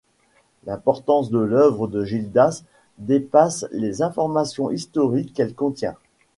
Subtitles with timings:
[0.65, 2.63] L'importance de l'œuvre de Gildas
[2.97, 5.93] dépasse les informations historiques qu'elle contient.